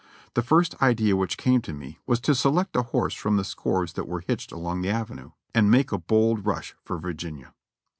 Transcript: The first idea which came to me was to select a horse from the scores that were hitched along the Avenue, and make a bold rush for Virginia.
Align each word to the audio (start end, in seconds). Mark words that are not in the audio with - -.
The 0.33 0.41
first 0.41 0.73
idea 0.81 1.15
which 1.15 1.37
came 1.37 1.61
to 1.61 1.73
me 1.73 1.99
was 2.07 2.19
to 2.21 2.33
select 2.33 2.75
a 2.75 2.81
horse 2.81 3.13
from 3.13 3.37
the 3.37 3.43
scores 3.43 3.93
that 3.93 4.07
were 4.07 4.21
hitched 4.25 4.51
along 4.51 4.81
the 4.81 4.89
Avenue, 4.89 5.29
and 5.53 5.69
make 5.69 5.91
a 5.91 5.99
bold 5.99 6.43
rush 6.43 6.73
for 6.83 6.97
Virginia. 6.97 7.53